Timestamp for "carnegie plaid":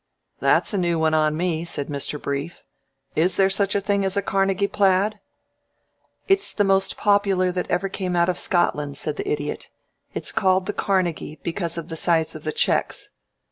4.23-5.19